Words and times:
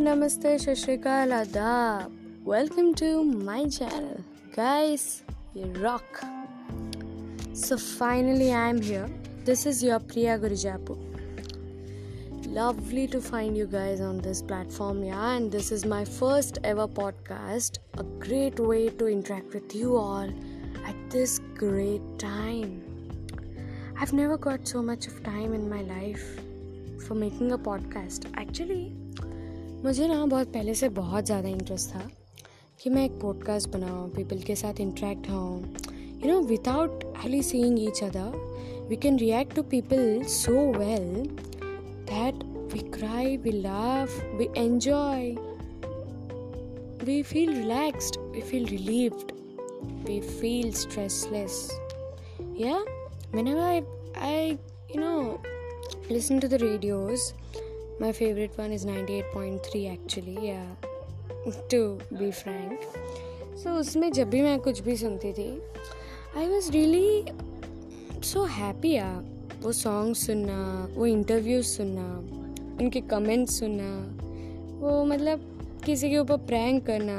namaste, 0.00 0.52
shashrikal, 0.64 1.32
adab. 1.38 2.10
Welcome 2.42 2.94
to 2.94 3.22
my 3.22 3.68
channel. 3.68 4.24
Guys, 4.56 5.22
you 5.52 5.66
rock. 5.82 6.22
So 7.52 7.76
finally 7.76 8.50
I'm 8.50 8.80
here. 8.80 9.10
This 9.44 9.66
is 9.66 9.82
your 9.84 9.98
Priya 10.00 10.38
Gurujapu. 10.38 10.96
Lovely 12.46 13.06
to 13.08 13.20
find 13.20 13.54
you 13.54 13.66
guys 13.66 14.00
on 14.00 14.22
this 14.22 14.40
platform, 14.40 15.04
yeah. 15.04 15.32
And 15.32 15.52
this 15.52 15.70
is 15.70 15.84
my 15.84 16.06
first 16.06 16.56
ever 16.64 16.88
podcast. 16.88 17.78
A 17.98 18.02
great 18.02 18.58
way 18.58 18.88
to 18.88 19.06
interact 19.06 19.52
with 19.52 19.74
you 19.74 19.96
all 19.96 20.30
at 20.86 21.10
this 21.10 21.40
great 21.54 22.18
time. 22.18 22.82
I've 24.00 24.14
never 24.14 24.38
got 24.38 24.66
so 24.66 24.82
much 24.82 25.06
of 25.08 25.22
time 25.22 25.52
in 25.52 25.68
my 25.68 25.82
life 25.82 26.40
for 27.06 27.14
making 27.14 27.52
a 27.52 27.58
podcast. 27.58 28.32
Actually, 28.38 28.94
मुझे 29.84 30.08
ना 30.08 30.26
बहुत 30.26 30.52
पहले 30.52 30.74
से 30.74 30.88
बहुत 30.88 31.26
ज़्यादा 31.26 31.48
interest 31.48 31.90
था 31.90 32.10
कि 32.80 32.90
मैं 32.90 33.04
एक 33.04 33.12
पॉडकास्ट 33.12 33.68
बनाऊँ 33.68 34.10
पीपल 34.10 34.38
के 34.38 34.56
साथ 34.56 34.80
इंटरेक्ट 34.80 35.30
हूँ 35.30 35.74
you 36.24 36.32
know 36.32 36.40
without 36.40 37.04
actually 37.04 37.42
seeing 37.42 37.80
each 37.80 38.02
other 38.04 38.86
we 38.88 38.96
can 38.96 39.18
react 39.18 39.54
to 39.54 39.62
people 39.62 40.22
so 40.22 40.52
well 40.78 41.06
that 42.10 42.44
we 42.72 42.78
cry 42.78 43.36
we 43.36 43.52
laugh 43.52 44.20
we 44.34 44.48
enjoy 44.56 45.34
feel 47.22 47.50
relaxed, 47.52 48.16
we 48.32 48.40
feel 48.40 48.66
relieved, 48.66 49.32
we 50.06 50.20
feel 50.20 50.66
stressless. 50.80 51.56
Yeah? 52.54 52.82
Whenever 53.32 53.60
i 53.60 53.82
i, 54.16 54.58
you 54.94 55.00
know, 55.00 55.40
listen 56.10 56.40
to 56.40 56.48
the 56.48 56.58
radios 56.58 57.32
my 58.00 58.12
favorite 58.12 58.56
one 58.56 58.72
is 58.72 58.84
98.3 58.86 59.92
actually 59.92 60.38
yeah. 60.40 60.66
To 61.70 61.98
be 62.18 62.30
frank. 62.32 62.80
So 63.56 63.70
उसमें 63.78 64.10
जब 64.12 64.30
भी 64.30 64.40
मैं 64.42 64.58
कुछ 64.60 64.80
भी 64.80 64.96
सुनती 64.96 65.32
थी 65.32 65.48
I 66.36 66.46
was 66.46 66.70
really 66.72 68.22
so 68.24 68.44
happy 68.56 68.96
आ 68.96 69.10
वो 69.62 69.72
song 69.72 70.14
सुनना 70.16 70.58
वो 70.94 71.06
इंटरव्यूज़ 71.06 71.66
सुनना 71.66 72.06
उनके 72.80 73.00
कमेंट्स 73.14 73.58
सुनना 73.60 73.90
वो 74.80 75.04
मतलब 75.04 75.46
किसी 75.86 76.10
के 76.10 76.18
ऊपर 76.18 76.36
प्रैंक 76.46 76.84
करना 76.86 77.18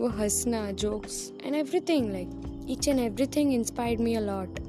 वो 0.00 0.08
हंसना 0.20 0.70
jokes 0.84 1.20
and 1.44 1.54
everything 1.54 2.10
like 2.12 2.64
each 2.70 2.88
and 2.88 3.00
everything 3.00 3.52
inspired 3.54 4.00
me 4.00 4.14
a 4.14 4.20
lot 4.20 4.60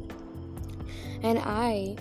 and 1.24 1.40
I, 1.40 1.96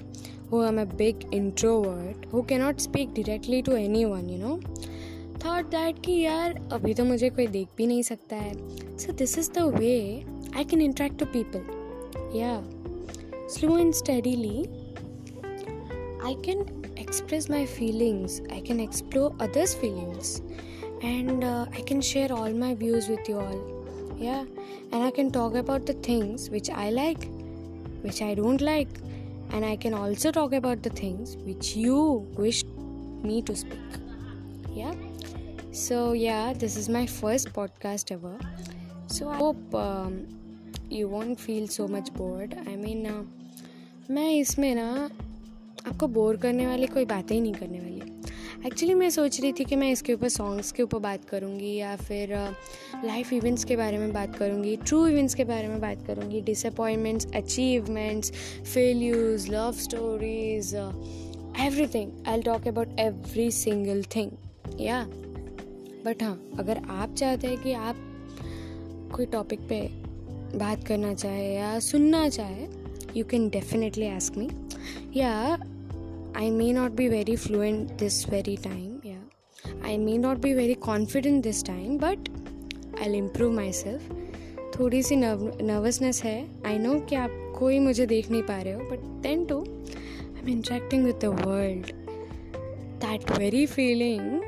who 0.50 0.64
am 0.64 0.78
a 0.78 0.86
big 0.86 1.26
introvert, 1.32 2.26
who 2.30 2.42
cannot 2.42 2.80
speak 2.80 3.14
directly 3.14 3.62
to 3.62 3.74
anyone, 3.74 4.28
you 4.28 4.38
know, 4.38 4.60
thought 5.40 5.70
that 5.70 5.98
कि 6.04 6.12
यार 6.20 6.54
अभी 6.72 6.92
तो 6.94 7.04
मुझे 7.04 7.28
कोई 7.30 7.46
देख 7.46 7.68
भी 7.76 7.86
नहीं 7.86 8.02
सकता 8.02 8.36
है 8.36 9.16
this 9.18 9.36
is 9.42 9.48
the 9.56 9.66
way 9.68 10.24
I 10.60 10.64
can 10.64 10.80
interact 10.80 11.18
to 11.18 11.26
people 11.26 11.62
yeah 12.32 12.60
slow 13.54 13.76
and 13.82 13.94
steadily 13.94 14.68
I 16.30 16.34
can 16.46 16.64
express 16.96 17.48
my 17.48 17.64
feelings 17.74 18.40
I 18.50 18.60
can 18.68 18.80
explore 18.80 19.30
others 19.38 19.74
feelings 19.74 20.42
and 21.02 21.44
uh, 21.44 21.66
I 21.72 21.82
can 21.90 22.00
share 22.00 22.32
all 22.32 22.58
my 22.64 22.74
views 22.74 23.08
with 23.08 23.28
you 23.28 23.38
all 23.38 23.60
yeah 24.18 24.44
and 24.92 25.02
I 25.02 25.10
can 25.10 25.30
talk 25.30 25.54
about 25.54 25.86
the 25.86 25.98
things 26.10 26.50
which 26.50 26.70
I 26.70 26.90
like 26.90 27.28
which 28.02 28.22
I 28.22 28.34
don't 28.34 28.60
like 28.60 29.02
and 29.50 29.64
I 29.64 29.76
can 29.76 29.94
also 29.94 30.30
talk 30.30 30.52
about 30.52 30.82
the 30.82 30.90
things 30.90 31.36
which 31.36 31.76
you 31.76 32.26
wish 32.36 32.64
me 33.22 33.42
to 33.42 33.56
speak. 33.56 33.78
Yeah. 34.74 34.94
So, 35.72 36.12
yeah, 36.12 36.52
this 36.52 36.76
is 36.76 36.88
my 36.88 37.06
first 37.06 37.52
podcast 37.52 38.10
ever. 38.10 38.38
So, 39.08 39.28
I 39.28 39.36
hope 39.36 39.74
um, 39.74 40.26
you 40.90 41.08
won't 41.08 41.40
feel 41.40 41.68
so 41.68 41.86
much 41.88 42.12
bored. 42.14 42.56
I 42.66 42.76
mean, 42.76 43.06
uh, 43.06 43.24
मैं 44.10 44.30
इसमें 44.30 44.74
ना 44.74 45.10
आपको 45.88 46.08
bore 46.08 46.36
करने 46.36 46.66
वाली 46.66 46.86
कोई 46.86 47.04
बातें 47.04 47.34
ही 47.34 47.40
नहीं 47.40 47.54
करने 47.54 47.78
वाली 47.80 48.15
एक्चुअली 48.64 48.94
मैं 48.94 49.08
सोच 49.10 49.40
रही 49.40 49.52
थी 49.52 49.64
कि 49.64 49.76
मैं 49.76 49.90
इसके 49.92 50.14
ऊपर 50.14 50.28
सॉन्ग्स 50.28 50.70
के 50.72 50.82
ऊपर 50.82 50.98
बात 50.98 51.24
करूँगी 51.24 51.74
या 51.74 51.94
फिर 51.96 52.30
लाइफ 53.04 53.32
इवेंट्स 53.32 53.64
के 53.64 53.76
बारे 53.76 53.98
में 53.98 54.12
बात 54.12 54.36
करूँगी 54.36 54.76
ट्रू 54.76 55.06
इवेंट्स 55.06 55.34
के 55.34 55.44
बारे 55.44 55.68
में 55.68 55.80
बात 55.80 56.06
करूँगी 56.06 56.40
disappointments 56.40 57.26
achievements 57.34 58.32
failures 58.74 59.48
love 59.50 59.72
stories 59.72 60.74
everything 60.74 62.26
I 62.28 62.42
talk 62.42 62.66
about 62.68 62.98
every 63.00 63.50
single 63.50 64.02
thing 64.16 64.80
yeah 64.80 65.04
but 66.06 66.22
हाँ 66.22 66.34
अगर 66.58 66.80
आप 66.90 67.14
चाहते 67.14 67.46
हैं 67.46 67.62
कि 67.62 67.72
आप 67.72 67.96
कोई 69.14 69.26
टॉपिक 69.26 69.60
पे 69.68 69.80
बात 70.58 70.84
करना 70.84 71.14
चाहे 71.14 71.54
या 71.54 71.78
सुनना 71.82 72.28
चाहे 72.28 72.66
you 73.16 73.24
can 73.24 73.48
definitely 73.48 74.08
ask 74.08 74.36
me 74.36 74.48
yeah 75.16 75.32
I 76.38 76.50
may 76.50 76.72
not 76.72 76.94
be 76.96 77.08
very 77.08 77.34
fluent 77.36 77.96
this 77.96 78.24
very 78.24 78.56
time, 78.56 79.00
yeah. 79.02 79.24
I 79.82 79.96
may 79.96 80.18
not 80.18 80.40
be 80.40 80.52
very 80.52 80.74
confident 80.74 81.42
this 81.42 81.62
time, 81.62 81.96
but 81.96 82.28
I'll 83.00 83.14
improve 83.24 83.54
myself. 83.54 84.02
थोड़ी 84.78 85.02
सी 85.02 85.16
नर्वसनेस 85.16 86.22
है 86.24 86.36
आई 86.66 86.78
नो 86.78 86.98
कि 87.08 87.16
आप 87.16 87.30
कोई 87.58 87.78
मुझे 87.80 88.06
देख 88.06 88.30
नहीं 88.30 88.42
पा 88.50 88.60
रहे 88.62 88.72
हो 88.72 88.80
but 88.90 89.04
then 89.26 89.44
too 89.52 89.60
I 89.60 90.40
am 90.40 90.48
interacting 90.48 91.04
with 91.04 91.18
the 91.22 91.30
world 91.46 91.92
that 93.04 93.30
very 93.38 93.64
feeling 93.76 94.40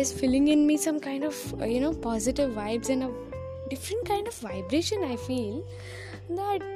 is 0.00 0.10
filling 0.18 0.44
in 0.52 0.60
me 0.66 0.74
some 0.82 0.98
kind 1.04 1.24
of 1.28 1.38
uh, 1.54 1.66
you 1.68 1.78
know 1.84 1.88
positive 2.02 2.50
vibes 2.58 2.90
and 2.94 3.06
a 3.06 3.08
different 3.70 4.04
kind 4.10 4.28
of 4.32 4.36
vibration 4.44 5.02
i 5.06 5.16
feel 5.22 5.56
that 6.40 6.66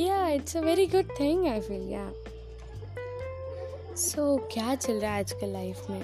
yeah 0.00 0.34
it's 0.38 0.58
a 0.60 0.64
very 0.66 0.86
good 0.96 1.14
thing 1.20 1.46
i 1.52 1.58
feel 1.68 1.86
yeah 1.92 2.10
so 3.96 4.36
so, 4.36 4.52
क्या 4.52 4.74
चल 4.74 4.92
रहा 4.92 5.12
है 5.12 5.18
आजकल 5.18 5.52
life 5.52 5.90
में? 5.90 6.02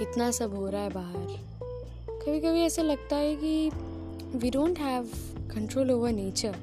इतना 0.00 0.30
सब 0.30 0.54
हो 0.54 0.68
रहा 0.68 0.82
है 0.82 0.90
बाहर। 0.90 1.26
कभी 2.10 2.40
कभी 2.40 2.60
ऐसा 2.60 2.82
लगता 2.82 3.16
है 3.16 3.36
कि 3.36 3.70
we 4.34 4.50
don't 4.50 4.78
have 4.78 5.04
control 5.54 5.90
over 5.90 6.12
nature 6.12 6.54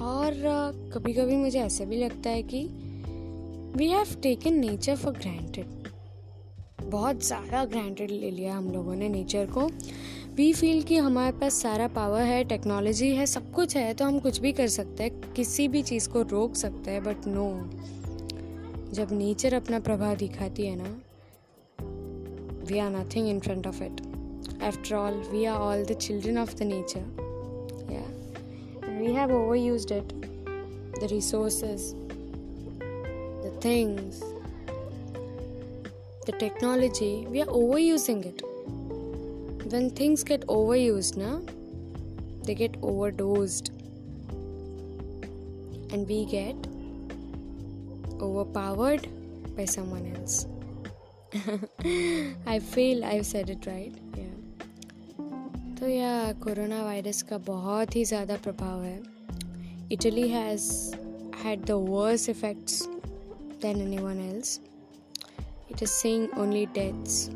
और 0.00 0.32
कभी 0.94 1.12
कभी 1.12 1.36
मुझे 1.36 1.60
ऐसा 1.60 1.84
भी 1.84 1.96
लगता 1.96 2.30
है 2.30 2.42
कि 2.42 2.62
we 3.76 3.86
have 3.86 4.06
taken 4.22 4.54
nature 4.54 4.96
for 4.96 5.12
granted 5.12 5.66
बहुत 6.84 7.26
ज़्यादा 7.26 7.64
ग्रांटेड 7.64 8.10
ले 8.10 8.30
लिया 8.30 8.56
हम 8.56 8.70
लोगों 8.70 8.94
ने 8.94 9.08
नेचर 9.08 9.46
को। 9.46 9.70
वी 10.34 10.52
फील 10.52 10.82
कि 10.82 10.96
हमारे 10.96 11.38
पास 11.38 11.54
सारा 11.54 11.88
पावर 11.88 12.22
है 12.22 12.44
टेक्नोलॉजी 12.44 13.14
है 13.16 13.26
सब 13.26 13.52
कुछ 13.52 13.76
है 13.76 13.94
तो 13.94 14.04
हम 14.04 14.18
कुछ 14.18 14.38
भी 14.38 14.52
कर 14.52 14.68
सकते 14.68 15.02
हैं 15.02 15.32
किसी 15.32 15.68
भी 15.68 15.82
चीज़ 15.82 16.08
को 16.08 16.22
रोक 16.22 16.54
सकते 16.54 16.90
हैं 16.90 17.04
बट 17.04 17.26
नो 17.26 17.70
जब 18.94 19.12
नेचर 19.12 19.54
अपना 19.54 19.80
प्रभाव 19.88 20.16
दिखाती 20.16 20.66
है 20.66 20.76
ना 20.82 20.90
we 22.70 22.78
are 22.78 22.90
nothing 22.96 23.28
in 23.28 23.40
front 23.40 23.66
of 23.66 23.82
it 23.82 24.00
after 24.62 24.94
all 24.96 25.22
we 25.30 25.44
are 25.44 25.60
all 25.68 25.84
the 25.84 25.98
children 26.06 26.38
of 26.38 26.54
the 26.54 26.62
nature 26.72 27.04
yeah 27.92 28.98
we 28.98 29.12
have 29.12 29.36
over 29.36 29.56
use 29.56 29.92
it 29.94 30.12
the 31.00 31.08
resources 31.12 31.92
the 33.44 33.60
things 33.64 34.22
the 36.26 36.32
technology, 36.32 37.26
we 37.28 37.40
are 37.42 37.46
overusing 37.46 38.24
it. 38.24 38.42
When 39.70 39.90
things 39.90 40.22
get 40.22 40.46
overused, 40.46 41.16
na, 41.16 41.40
they 42.44 42.54
get 42.54 42.76
overdosed. 42.82 43.70
And 45.92 46.06
we 46.06 46.24
get 46.26 46.56
overpowered 48.22 49.08
by 49.56 49.64
someone 49.64 50.06
else. 50.16 50.46
I 52.46 52.58
feel 52.58 53.04
I've 53.04 53.26
said 53.26 53.50
it 53.50 53.66
right. 53.66 53.94
Yeah. 54.16 54.36
तो 55.80 55.88
या 55.88 56.32
corona 56.44 56.82
virus 56.84 57.22
का 57.28 57.38
बहुत 57.46 57.96
ही 57.96 58.04
ज़्यादा 58.04 58.36
प्रभाव 58.46 58.82
है 58.82 58.98
Italy 59.92 60.28
has 60.28 60.66
had 61.42 61.64
the 61.64 61.78
worst 61.78 62.28
effects 62.28 62.86
than 63.60 63.80
anyone 63.80 64.18
else. 64.30 64.60
It 65.70 65.80
is 65.80 65.90
seeing 65.90 66.28
only 66.36 66.66
deaths, 66.66 67.28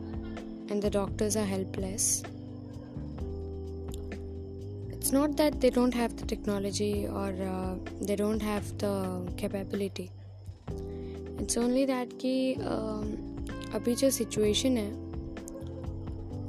and 0.68 0.82
the 0.82 0.90
doctors 0.90 1.36
are 1.36 1.44
helpless. 1.44 2.22
It's 4.90 5.12
not 5.12 5.36
that 5.36 5.60
they 5.60 5.70
don't 5.70 5.94
have 5.94 6.16
the 6.16 6.26
technology 6.26 7.06
or 7.06 7.30
uh, 7.46 7.74
they 8.02 8.16
don't 8.16 8.42
have 8.42 8.76
the 8.78 8.94
capability. 9.36 10.10
It's 11.41 11.57
only 11.57 11.85
that 11.85 12.13
कि 12.21 12.53
अभी 13.77 13.95
जो 13.95 14.09
situation 14.11 14.77
है 14.77 14.89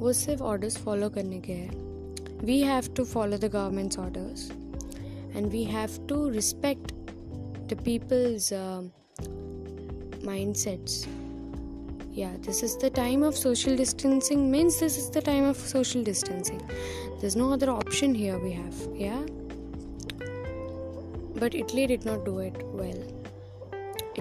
वो 0.00 0.12
सिर्फ 0.12 0.43
orders 0.43 0.76
follow 0.84 1.08
करने 1.17 1.40
के 1.40 1.52
हैं 1.52 2.44
we 2.44 2.61
have 2.62 2.93
to 2.96 3.05
follow 3.05 3.38
the 3.38 3.50
government's 3.52 3.99
orders 3.99 4.50
and 5.37 5.50
we 5.52 5.64
have 5.64 6.06
to 6.08 6.28
respect 6.28 6.93
the 7.72 7.81
people's 7.84 8.52
mindsets 10.56 11.06
yeah 12.12 12.32
this 12.43 12.62
is 12.62 12.76
the 12.76 12.90
time 12.90 13.22
of 13.22 13.37
social 13.37 13.76
distancing 13.76 14.50
means 14.50 14.78
this 14.81 14.96
is 14.99 15.11
the 15.11 15.20
time 15.20 15.44
of 15.44 15.56
social 15.56 16.02
distancing 16.02 16.61
there's 17.20 17.37
no 17.37 17.52
other 17.52 17.70
option 17.70 18.14
here 18.14 18.38
we 18.38 18.50
have 18.50 18.75
yeah 18.94 19.22
but 21.37 21.55
italy 21.55 21.87
did 21.87 22.05
not 22.05 22.25
do 22.25 22.38
it 22.40 22.61
well 22.75 23.13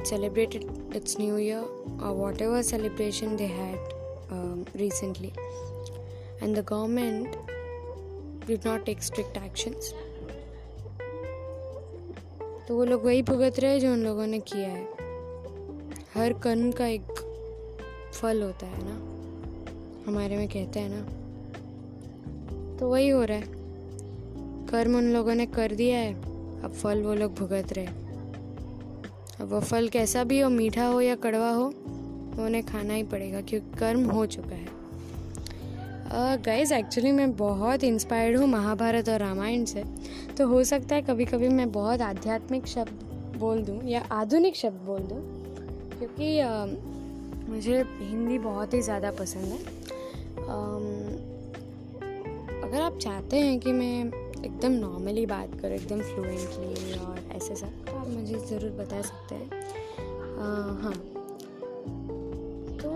It 0.04 0.08
celebrated 0.08 0.64
its 0.92 1.18
new 1.18 1.36
year 1.36 1.64
or 2.00 2.12
whatever 2.12 2.62
celebration 2.62 3.36
they 3.36 3.46
had 3.46 3.78
um, 4.30 4.66
recently 4.74 5.32
and 6.40 6.54
the 6.54 6.62
government 6.62 7.36
did 8.46 8.64
not 8.64 8.84
take 8.84 9.02
strict 9.02 9.36
actions 9.36 9.94
तो 12.68 12.76
वो 12.76 12.84
लोग 12.84 13.04
वही 13.04 13.22
भुगत 13.22 13.58
रहे 13.60 13.80
जो 13.80 13.92
उन 13.92 14.02
लोगों 14.04 14.26
ने 14.26 14.38
किया 14.40 14.68
है 14.68 14.86
हर 16.14 16.32
कर्म 16.32 16.72
का 16.72 16.86
एक 16.86 17.06
फल 18.12 18.42
होता 18.42 18.66
है 18.66 18.84
ना 18.84 18.94
हमारे 20.06 20.36
में 20.36 20.48
कहते 20.48 20.80
हैं 20.80 20.88
ना 20.92 21.02
तो 22.78 22.88
वही 22.88 23.08
हो 23.08 23.24
रहा 23.24 23.38
है 23.38 23.44
कर्म 24.66 24.96
उन 24.96 25.12
लोगों 25.12 25.34
ने 25.34 25.46
कर 25.46 25.74
दिया 25.74 25.98
है 25.98 26.14
अब 26.62 26.72
फल 26.72 27.02
वो 27.02 27.14
लोग 27.14 27.34
भुगत 27.34 27.72
रहे 27.72 28.03
अब 29.40 29.48
वो 29.48 29.60
फल 29.60 29.88
कैसा 29.88 30.24
भी 30.24 30.40
हो 30.40 30.48
मीठा 30.50 30.86
हो 30.86 31.00
या 31.00 31.14
कड़वा 31.16 31.50
हो 31.50 31.72
वो 32.34 32.44
उन्हें 32.44 32.64
खाना 32.66 32.94
ही 32.94 33.02
पड़ेगा 33.02 33.40
क्योंकि 33.40 33.78
कर्म 33.78 34.04
हो 34.10 34.26
चुका 34.26 34.54
है। 34.54 34.72
गाइज़ 36.42 36.72
uh, 36.72 36.78
एक्चुअली 36.78 37.12
मैं 37.12 37.36
बहुत 37.36 37.84
इंस्पायर्ड 37.84 38.36
हूँ 38.36 38.46
महाभारत 38.48 39.08
और 39.08 39.18
रामायण 39.18 39.64
से। 39.64 39.84
तो 40.38 40.46
हो 40.48 40.62
सकता 40.64 40.94
है 40.94 41.02
कभी 41.02 41.24
कभी 41.24 41.48
मैं 41.48 41.70
बहुत 41.72 42.00
आध्यात्मिक 42.00 42.66
शब्द 42.66 43.36
बोल 43.38 43.62
दूँ 43.62 43.82
या 43.84 44.00
आधुनिक 44.12 44.56
शब्द 44.56 44.80
बोल 44.86 45.00
दूँ 45.02 45.20
क्योंकि 45.98 46.38
uh, 46.40 47.48
मुझे 47.48 47.84
हिंदी 48.00 48.38
बहुत 48.38 48.74
ही 48.74 48.80
ज़्यादा 48.82 49.10
पसंद 49.10 49.44
है। 49.44 49.58
um, 50.38 50.86
अगर 52.64 52.80
आप 52.80 52.98
चाहते 52.98 53.36
हैं 53.36 53.58
कि 53.60 53.72
मैं 53.72 54.23
एकदम 54.44 54.72
नॉर्मली 54.72 55.26
बात 55.26 55.60
करो, 55.60 55.74
एकदम 55.74 56.00
फ्लुएंटली 56.00 56.98
और 56.98 57.18
ऐसे 57.32 57.56
सब। 57.56 57.86
तो 57.86 57.96
आप 57.96 58.08
मुझे 58.08 58.34
ज़रूर 58.34 58.70
बता 58.70 59.02
सकते 59.02 59.34
हैं। 59.34 59.48
हाँ। 60.82 60.94
तो 62.78 62.90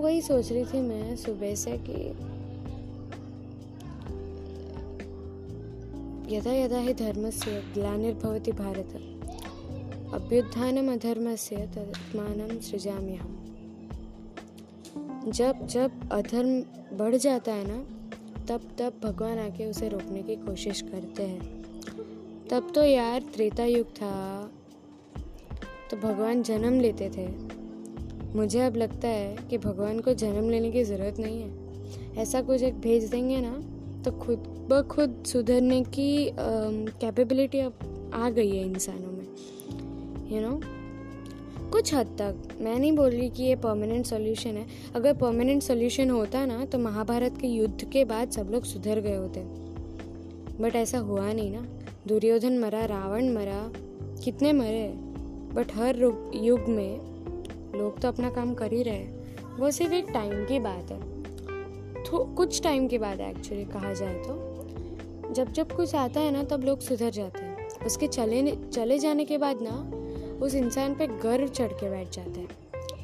वही 0.00 0.22
सोच 0.22 0.52
रही 0.52 0.64
थी 0.64 0.80
मैं 0.80 1.16
सुबह 1.16 1.54
से 1.54 1.78
कि 1.90 2.32
यदा 6.36 6.52
यदा 6.52 6.78
ही 6.78 6.86
हि 6.86 6.94
धर्मस्य 6.94 7.62
ग्लानिर्भवति 7.74 8.52
भारत। 8.52 8.92
अभ्युत्थानम 10.14 10.92
अधर्मस्य 10.92 11.56
तदात्मानं 11.56 12.60
सृजाम्यहम। 12.60 13.38
जब 15.28 15.66
जब 15.66 15.90
अधर्म 16.12 16.60
बढ़ 16.98 17.16
जाता 17.16 17.52
है 17.52 17.64
ना 17.68 18.01
तब 18.48 18.60
तब 18.78 19.00
भगवान 19.04 19.38
आके 19.38 19.66
उसे 19.66 19.88
रोकने 19.88 20.22
की 20.22 20.36
कोशिश 20.36 20.80
करते 20.82 21.22
हैं। 21.22 21.62
तब 22.50 22.72
तो 22.74 22.84
यार 22.84 23.22
त्रेता 23.34 23.64
युग 23.64 23.86
था 23.86 24.12
तो 25.90 25.96
भगवान 25.98 26.42
जन्म 26.42 26.80
लेते 26.80 27.10
थे। 27.10 27.26
मुझे 28.36 28.60
अब 28.60 28.76
लगता 28.76 29.08
है 29.08 29.36
कि 29.50 29.58
भगवान 29.58 30.00
को 30.00 30.14
जन्म 30.14 30.50
लेने 30.50 30.70
की 30.72 30.84
ज़रूरत 30.84 31.18
नहीं 31.18 31.42
है। 31.42 32.20
ऐसा 32.22 32.42
कुछ 32.42 32.62
एक 32.62 32.80
भेज 32.80 33.04
देंगे 33.10 33.40
ना 33.40 33.52
तो 34.04 34.10
खुद 34.18 34.38
ब 34.70 34.82
खुद 34.90 35.22
सुधरने 35.26 35.80
की 35.94 36.30
कैपेबिलिटी 36.38 37.58
अब 37.60 38.10
आ 38.14 38.30
गई 38.30 38.50
है 38.50 38.64
इंसानों 38.64 39.12
में 39.12 39.26
यू 40.30 40.38
you 40.38 40.42
नो 40.42 40.50
know? 40.50 40.81
कुछ 41.72 41.94
हद 41.94 42.06
तक। 42.18 42.58
मैं 42.60 42.78
नहीं 42.78 42.92
बोल 42.92 43.10
रही 43.10 43.28
कि 43.30 43.42
ये 43.42 43.56
परमानेंट 43.56 44.06
सॉल्यूशन 44.06 44.50
है। 44.50 44.66
अगर 44.94 45.14
परमानेंट 45.14 45.62
सॉल्यूशन 45.62 46.10
होता 46.10 46.46
ना 46.46 46.64
तो 46.64 46.78
महाभारत 46.78 47.38
के 47.40 47.46
युद्ध 47.46 47.84
के 47.84 48.04
बाद 48.04 48.30
सब 48.30 48.50
लोग 48.50 48.64
सुधर 48.64 49.00
गए 49.00 49.16
होते। 49.16 49.40
बट 50.62 50.76
ऐसा 50.76 50.98
हुआ 50.98 51.32
नहीं 51.32 51.50
ना। 51.50 51.66
दुर्योधन 52.08 52.58
मरा, 52.58 52.84
रावण 52.84 53.32
मरा, 53.32 53.72
कितने 54.24 54.52
मरे। 54.52 54.88
बट 55.54 55.74
हर 55.74 55.96
युग 56.34 56.60
में 56.60 57.00
लोग 57.78 58.00
तो 58.00 58.08
अपना 58.08 58.30
काम 58.30 58.54
कर 58.54 58.72
ही 58.72 58.82
रहे 58.82 59.04
वो 59.58 59.70
सिर्फ़ 59.70 59.94
एक 59.94 60.06
टाइम 60.10 60.44
की 60.44 60.58
बात 60.58 60.90
है। 60.90 61.22
तो 62.04 62.24
कुछ 62.24 62.62
टाइम 62.62 62.88
के 62.88 62.98
बाद 62.98 63.20
एक्चुअली 63.20 63.64
कहा 63.64 63.92
जाए 63.92 64.14
तो। 64.14 65.32
जब 65.32 65.52
जब 65.52 65.72
कुछ 65.72 65.94
आता 65.94 66.20
है 66.20 66.30
ना, 66.30 66.42
तब 66.44 66.64
लोग 66.64 66.80
सुधर 66.80 67.10
जाते 67.10 67.44
हैं। 67.44 67.68
उसके 67.86 68.06
चले 68.08 68.56
चले 68.72 68.98
जाने 68.98 69.24
के 69.24 69.38
बाद 69.38 69.58
ना 69.62 70.01
उस 70.42 70.54
इंसान 70.54 70.94
पे 70.94 71.06
गर्व 71.06 71.48
चढ़ 71.48 71.72
के 71.72 71.90
बैठ 71.90 72.10
जाता 72.10 72.40
है, 72.40 72.46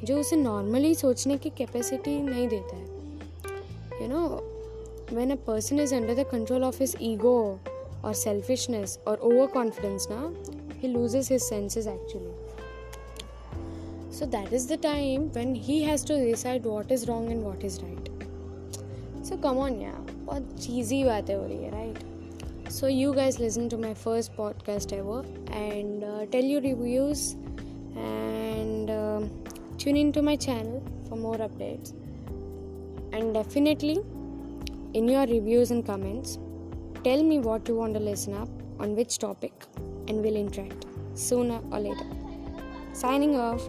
जो 0.04 0.18
उसे 0.20 0.36
नॉर्मली 0.36 0.94
सोचने 0.94 1.36
की 1.36 1.50
कैपेसिटी 1.50 2.20
नहीं 2.22 2.48
देता 2.48 2.76
है। 2.76 2.86
You 4.02 4.08
know 4.08 4.26
when 5.12 5.30
a 5.30 5.36
person 5.46 5.80
is 5.80 5.94
under 5.94 6.14
the 6.14 6.26
control 6.26 6.64
of 6.64 6.82
his 6.82 6.96
ego 7.00 7.58
और 8.04 8.14
सेल्फिशनेस 8.14 8.98
और 9.08 9.18
ओवर 9.18 9.46
कॉन्फिडेंस 9.46 10.08
ना 10.10 10.34
he 10.78 10.88
loses 10.88 11.30
his 11.32 11.42
senses 11.42 11.88
actually 11.88 12.32
so 14.18 14.26
that 14.26 14.52
is 14.52 14.72
the 14.72 14.78
time 14.82 15.22
when 15.28 15.54
he 15.54 15.76
has 15.86 16.04
to 16.04 16.14
decide 16.24 16.62
what 16.66 16.86
is 16.92 17.02
wrong 17.08 17.26
and 17.32 17.42
what 17.46 17.60
is 17.70 17.74
right. 17.82 18.06
So 19.24 19.36
come 19.42 19.58
on 19.58 19.80
yeah 19.80 19.92
बहुत 20.26 20.42
चीज़ी 20.60 21.04
बातें 21.04 21.34
हो 21.34 21.44
रही 21.46 21.56
है 21.56 21.70
right 21.70 21.87
So, 22.78 22.86
you 22.86 23.12
guys 23.12 23.40
listen 23.40 23.68
to 23.70 23.76
my 23.76 23.92
first 23.92 24.36
podcast 24.36 24.92
ever 24.96 25.24
and 25.52 26.04
uh, 26.04 26.26
tell 26.26 26.44
your 26.44 26.60
reviews 26.60 27.32
and 27.96 28.88
uh, 28.88 29.22
tune 29.78 29.96
into 29.96 30.22
my 30.22 30.36
channel 30.36 30.80
for 31.08 31.16
more 31.16 31.38
updates. 31.38 31.92
And 33.12 33.34
definitely, 33.34 33.98
in 34.94 35.08
your 35.08 35.26
reviews 35.26 35.72
and 35.72 35.84
comments, 35.84 36.38
tell 37.02 37.20
me 37.24 37.40
what 37.40 37.66
you 37.66 37.74
want 37.74 37.94
to 37.94 38.00
listen 38.00 38.34
up 38.34 38.48
on 38.78 38.94
which 38.94 39.18
topic 39.18 39.64
and 40.06 40.22
we'll 40.22 40.36
interact 40.36 40.86
sooner 41.14 41.60
or 41.72 41.80
later. 41.80 42.06
Signing 42.92 43.34
off. 43.34 43.68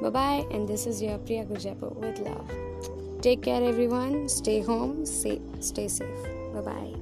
Bye 0.00 0.08
bye, 0.08 0.46
and 0.50 0.66
this 0.66 0.86
is 0.86 1.02
your 1.02 1.18
Priya 1.18 1.44
Gujapo 1.44 1.94
with 1.96 2.18
love. 2.20 3.20
Take 3.20 3.42
care, 3.42 3.62
everyone. 3.62 4.26
Stay 4.30 4.62
home. 4.62 5.04
Stay, 5.04 5.38
stay 5.60 5.86
safe. 5.88 6.26
Bye 6.54 6.62
bye. 6.62 6.99